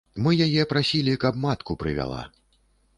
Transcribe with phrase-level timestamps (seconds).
[0.27, 2.21] Мы яе прасілі, каб матку прывяла.